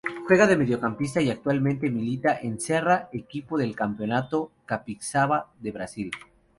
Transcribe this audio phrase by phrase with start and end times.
[0.27, 6.11] Juega de mediocampista y actualmente milita en Serra, equipo del Campeonato Capixaba de Brasil.